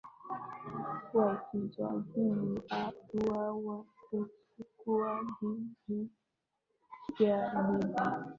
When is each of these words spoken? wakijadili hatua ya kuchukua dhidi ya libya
wakijadili 1.13 2.61
hatua 2.69 3.37
ya 3.45 3.79
kuchukua 4.09 5.23
dhidi 5.41 6.09
ya 7.19 7.67
libya 7.71 8.25